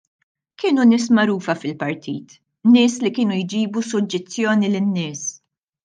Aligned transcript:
Kienu 0.61 0.85
nies 0.91 1.05
magħrufa 1.17 1.55
fil-partit, 1.65 2.35
nies 2.73 2.99
li 3.05 3.15
kienu 3.19 3.41
jġibu 3.45 3.87
suġġizzjoni 3.93 4.73
lin-nies. 4.77 5.29